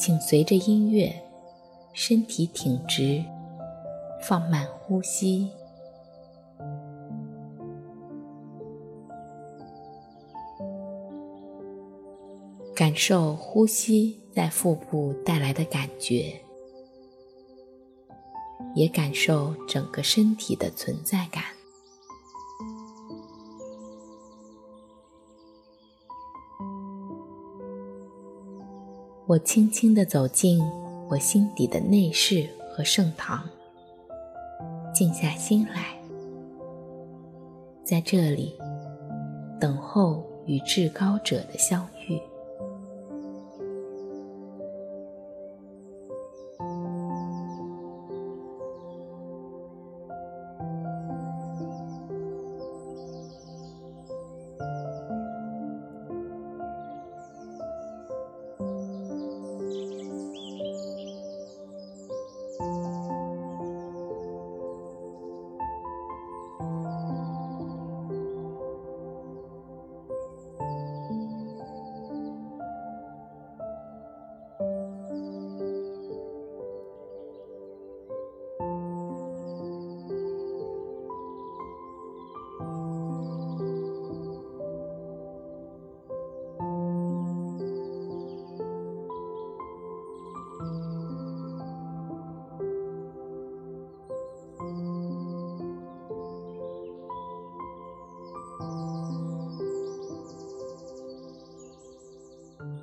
[0.00, 1.14] 请随着音乐，
[1.92, 3.22] 身体挺直，
[4.22, 5.50] 放慢呼吸，
[12.74, 16.40] 感受呼吸在腹部带来的感觉，
[18.74, 21.44] 也感受整个身体的存在感。
[29.30, 30.60] 我轻轻的走进
[31.08, 33.48] 我心底的内室和圣堂，
[34.92, 35.96] 静下心来，
[37.84, 38.58] 在这里
[39.60, 41.99] 等候与至高者的相遇。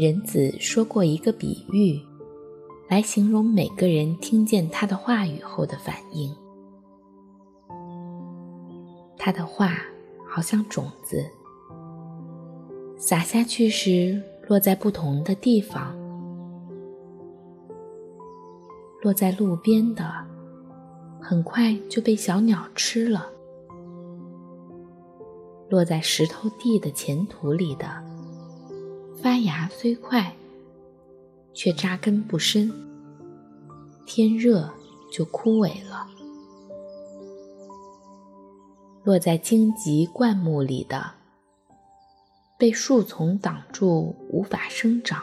[0.00, 2.00] 人子说过一个比喻，
[2.88, 6.34] 来形容每个人听见他的话语后的反应。
[9.18, 9.76] 他的话
[10.26, 11.22] 好像种子，
[12.96, 15.94] 撒下去时落在不同的地方。
[19.02, 20.10] 落在路边的，
[21.20, 23.20] 很快就被小鸟吃了；
[25.68, 28.02] 落在石头地的前土里的，
[29.22, 30.34] 发芽虽快，
[31.52, 32.72] 却扎根不深，
[34.06, 34.70] 天热
[35.12, 36.06] 就枯萎了。
[39.04, 41.12] 落在荆棘灌木里的，
[42.58, 45.20] 被树丛挡住，无法生长；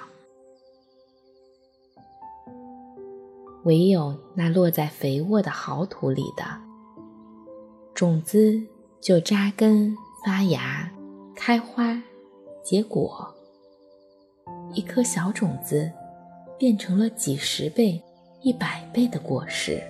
[3.64, 6.44] 唯有那落在肥沃的好土里的，
[7.96, 8.62] 种子
[9.02, 10.92] 就扎根发芽，
[11.36, 12.00] 开花
[12.64, 13.34] 结果。
[14.74, 15.92] 一颗小种子，
[16.58, 18.02] 变成了几十倍、
[18.42, 19.82] 一百倍的果实。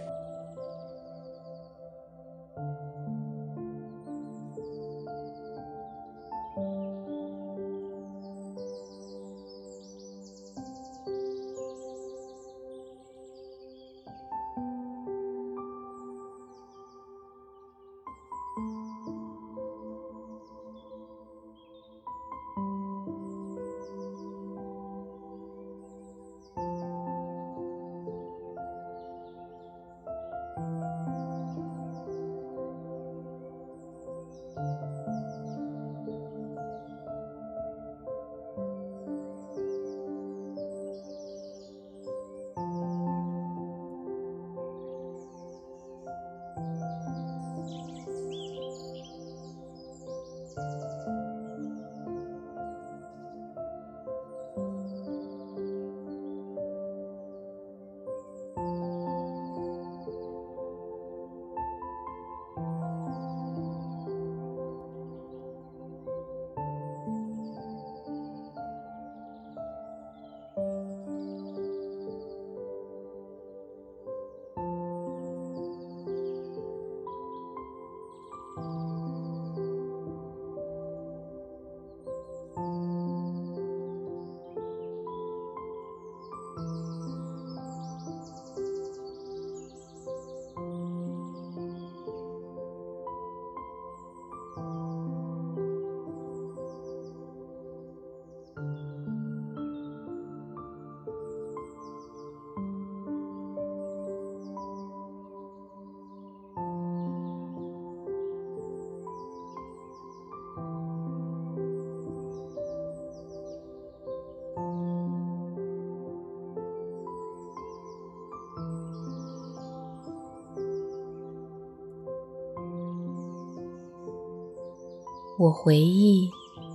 [125.40, 126.32] 我回忆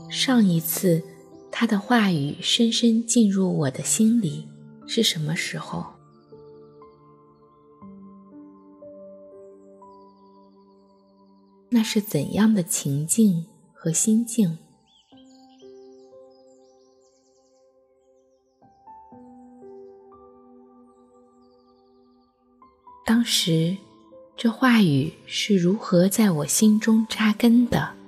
[0.09, 1.03] 上一次
[1.51, 4.49] 他的话语深深进入我的心里
[4.87, 5.85] 是什么时候？
[11.69, 14.59] 那是怎样的情境和心境？
[23.05, 23.77] 当时，
[24.37, 28.02] 这话语是如何在我心中扎根的？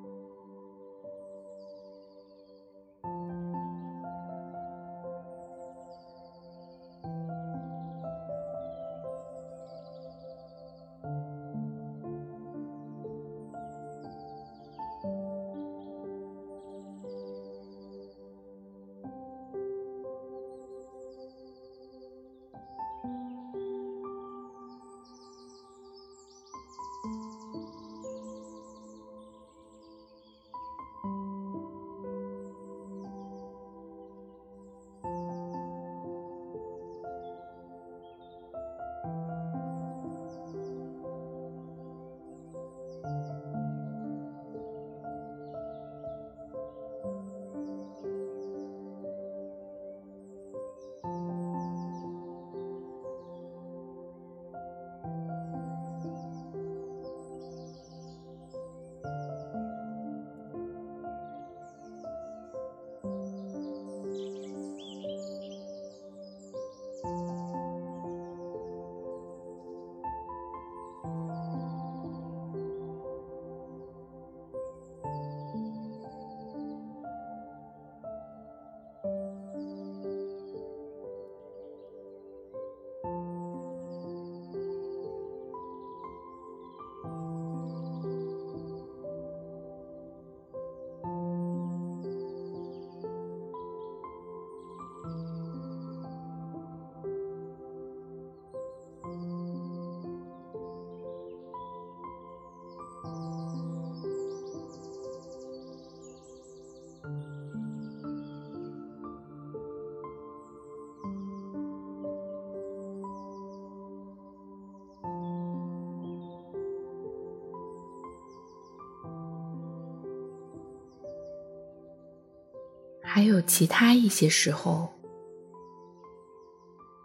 [123.15, 124.93] 还有其他一些时候，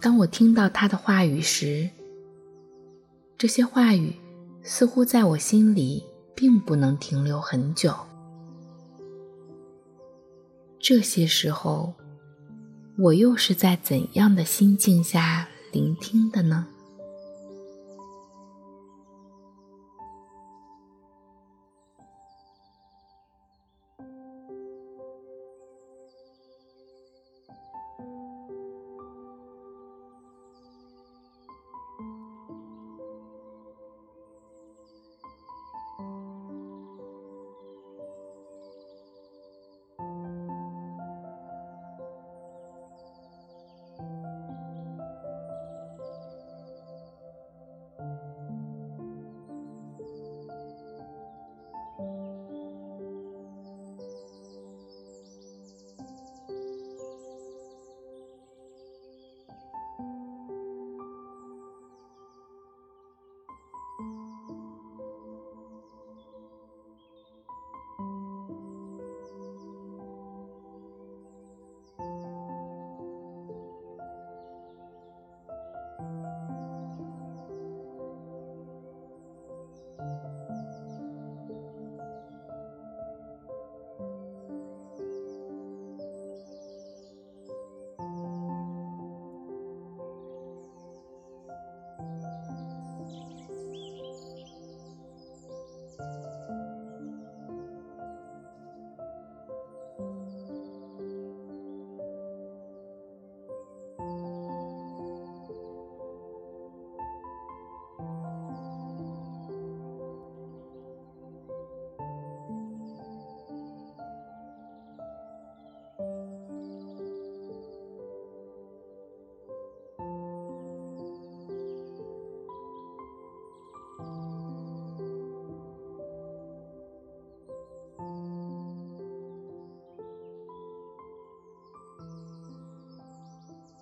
[0.01, 1.87] 当我听到他的话语时，
[3.37, 4.15] 这些话语
[4.63, 6.03] 似乎在我心里
[6.35, 7.93] 并不能停留很久。
[10.79, 11.93] 这些时候，
[12.97, 16.65] 我又是在怎样的心境下聆听的呢？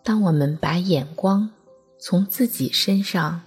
[0.08, 1.50] 当我们把眼光
[2.00, 3.42] 从自己身上、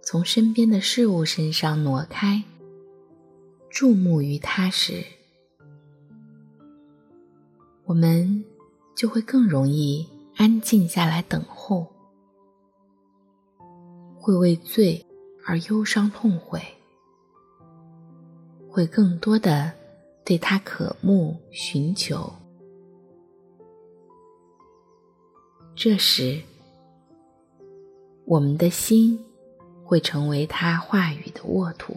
[0.00, 2.44] 从身边的事物身上挪开，
[3.68, 5.04] 注目于它时，
[7.84, 8.44] 我们
[8.94, 11.84] 就会更容易安静下来等候，
[14.20, 15.04] 会为罪
[15.44, 16.62] 而忧伤痛悔，
[18.68, 19.72] 会更多的
[20.24, 22.32] 对它渴慕寻求。
[25.82, 26.38] 这时，
[28.26, 29.18] 我们的心
[29.82, 31.96] 会成为他话语的沃土。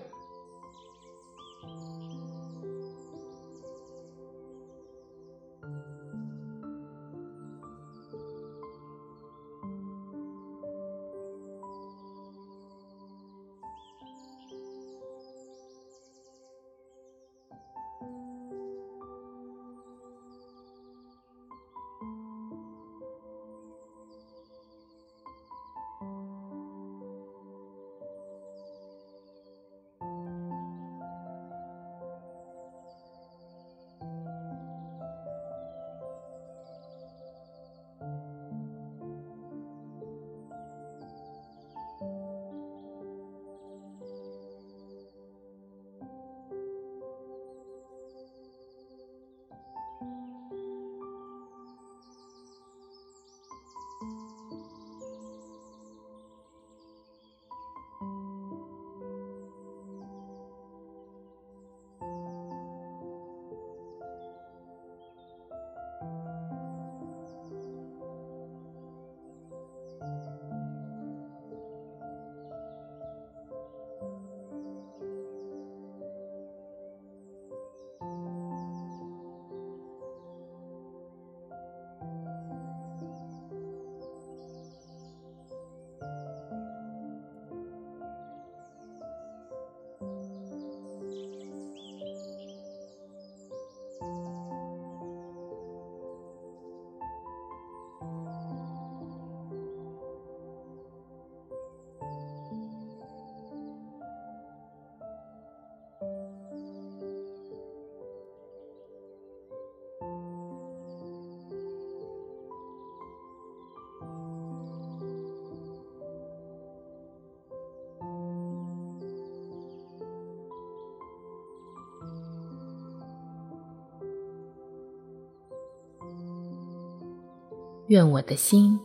[127.88, 128.80] 愿我的心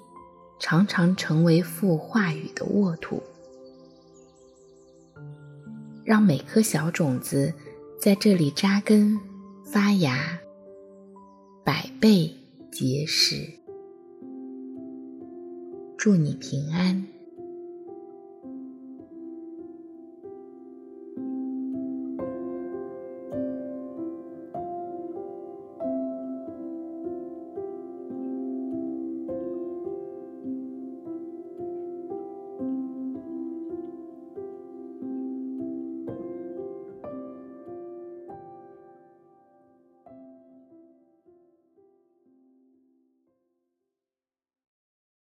[0.58, 3.22] 常常成为父话语的沃土，
[6.04, 7.54] 让每颗小种子
[8.00, 9.18] 在这里扎根
[9.64, 10.40] 发芽，
[11.64, 12.34] 百倍
[12.72, 13.48] 结实。
[15.96, 17.06] 祝你平安。